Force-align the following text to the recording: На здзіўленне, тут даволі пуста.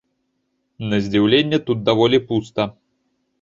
На 0.93 0.99
здзіўленне, 1.07 1.59
тут 1.67 1.85
даволі 1.91 2.19
пуста. 2.31 2.67